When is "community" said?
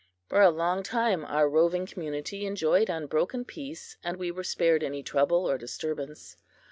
1.85-2.47